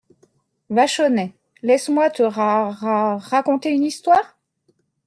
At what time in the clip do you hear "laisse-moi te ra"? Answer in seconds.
1.61-2.71